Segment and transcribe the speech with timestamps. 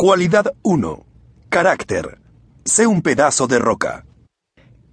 [0.00, 1.06] Cualidad 1.
[1.48, 2.20] Carácter.
[2.64, 4.04] Sé un pedazo de roca.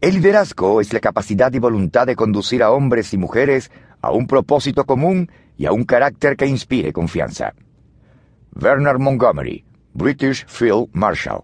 [0.01, 3.69] El liderazgo es la capacidad y voluntad de conducir a hombres y mujeres
[4.01, 7.53] a un propósito común y a un carácter que inspire confianza.
[8.49, 9.63] Bernard Montgomery,
[9.93, 11.43] British Field Marshal.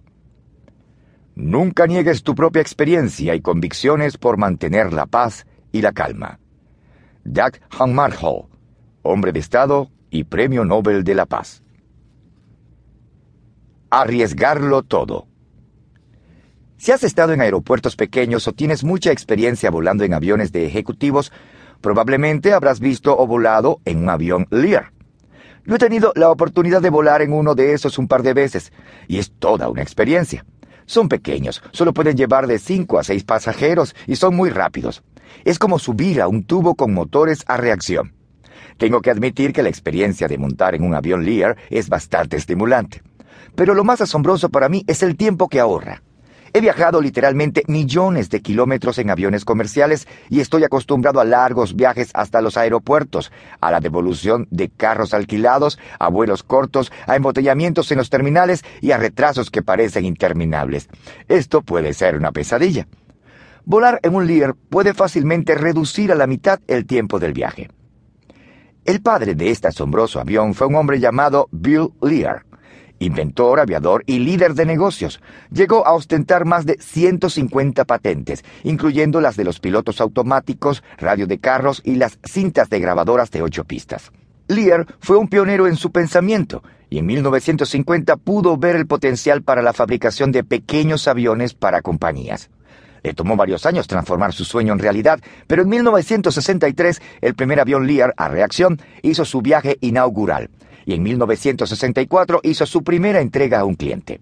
[1.35, 6.39] Nunca niegues tu propia experiencia y convicciones por mantener la paz y la calma.
[7.23, 8.47] Doug Hammarskjöld,
[9.03, 11.61] hombre de Estado y Premio Nobel de la Paz.
[13.93, 15.27] Arriesgarlo todo.
[16.77, 21.33] Si has estado en aeropuertos pequeños o tienes mucha experiencia volando en aviones de ejecutivos,
[21.81, 24.93] probablemente habrás visto o volado en un avión Lear.
[25.65, 28.71] Yo he tenido la oportunidad de volar en uno de esos un par de veces,
[29.09, 30.45] y es toda una experiencia.
[30.85, 35.03] Son pequeños, solo pueden llevar de 5 a 6 pasajeros y son muy rápidos.
[35.43, 38.13] Es como subir a un tubo con motores a reacción.
[38.77, 43.01] Tengo que admitir que la experiencia de montar en un avión Lear es bastante estimulante.
[43.55, 46.01] Pero lo más asombroso para mí es el tiempo que ahorra.
[46.53, 52.11] He viajado literalmente millones de kilómetros en aviones comerciales y estoy acostumbrado a largos viajes
[52.13, 57.99] hasta los aeropuertos, a la devolución de carros alquilados, a vuelos cortos, a embotellamientos en
[57.99, 60.89] los terminales y a retrasos que parecen interminables.
[61.29, 62.85] Esto puede ser una pesadilla.
[63.63, 67.69] Volar en un Lear puede fácilmente reducir a la mitad el tiempo del viaje.
[68.83, 72.43] El padre de este asombroso avión fue un hombre llamado Bill Lear
[73.01, 75.19] inventor, aviador y líder de negocios.
[75.51, 81.39] Llegó a ostentar más de 150 patentes, incluyendo las de los pilotos automáticos, radio de
[81.39, 84.11] carros y las cintas de grabadoras de ocho pistas.
[84.47, 89.61] Lear fue un pionero en su pensamiento y en 1950 pudo ver el potencial para
[89.61, 92.49] la fabricación de pequeños aviones para compañías.
[93.03, 97.87] Le tomó varios años transformar su sueño en realidad, pero en 1963 el primer avión
[97.87, 100.49] Lear a reacción hizo su viaje inaugural
[100.85, 104.21] y en 1964 hizo su primera entrega a un cliente.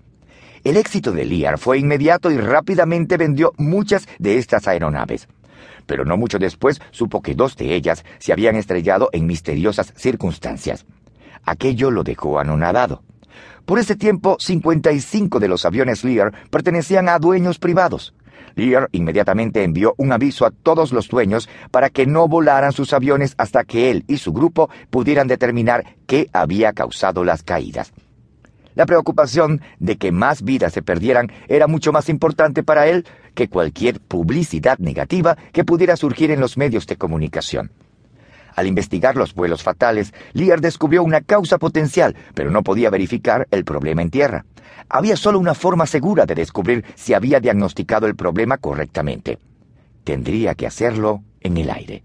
[0.63, 5.27] El éxito de Lear fue inmediato y rápidamente vendió muchas de estas aeronaves.
[5.85, 10.85] Pero no mucho después supo que dos de ellas se habían estrellado en misteriosas circunstancias.
[11.43, 13.01] Aquello lo dejó anonadado.
[13.65, 18.13] Por ese tiempo, 55 de los aviones Lear pertenecían a dueños privados.
[18.55, 23.35] Lear inmediatamente envió un aviso a todos los dueños para que no volaran sus aviones
[23.37, 27.93] hasta que él y su grupo pudieran determinar qué había causado las caídas.
[28.75, 33.49] La preocupación de que más vidas se perdieran era mucho más importante para él que
[33.49, 37.71] cualquier publicidad negativa que pudiera surgir en los medios de comunicación.
[38.59, 43.63] Al investigar los vuelos fatales, Lear descubrió una causa potencial, pero no podía verificar el
[43.63, 44.43] problema en tierra.
[44.89, 49.39] Había solo una forma segura de descubrir si había diagnosticado el problema correctamente.
[50.03, 52.03] Tendría que hacerlo en el aire.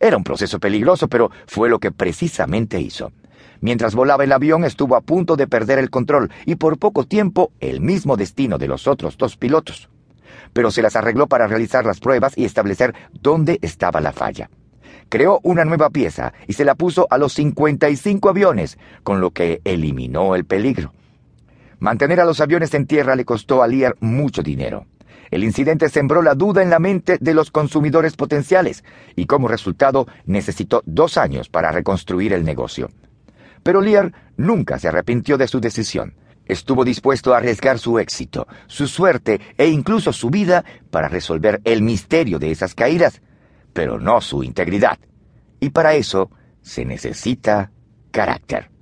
[0.00, 3.12] Era un proceso peligroso, pero fue lo que precisamente hizo.
[3.60, 7.52] Mientras volaba el avión estuvo a punto de perder el control y por poco tiempo
[7.60, 9.90] el mismo destino de los otros dos pilotos.
[10.54, 14.48] Pero se las arregló para realizar las pruebas y establecer dónde estaba la falla
[15.08, 19.60] creó una nueva pieza y se la puso a los 55 aviones, con lo que
[19.64, 20.92] eliminó el peligro.
[21.80, 24.86] Mantener a los aviones en tierra le costó a Lear mucho dinero.
[25.30, 28.82] El incidente sembró la duda en la mente de los consumidores potenciales
[29.14, 32.90] y como resultado necesitó dos años para reconstruir el negocio.
[33.62, 36.14] Pero Lear nunca se arrepintió de su decisión.
[36.46, 41.82] Estuvo dispuesto a arriesgar su éxito, su suerte e incluso su vida para resolver el
[41.82, 43.20] misterio de esas caídas
[43.78, 44.98] pero no su integridad.
[45.60, 47.70] Y para eso se necesita
[48.10, 48.72] carácter.